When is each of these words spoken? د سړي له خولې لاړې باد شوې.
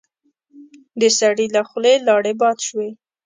د 0.99 1.01
سړي 1.19 1.47
له 1.55 1.61
خولې 1.69 1.95
لاړې 2.07 2.33
باد 2.41 2.57
شوې. 2.67 2.89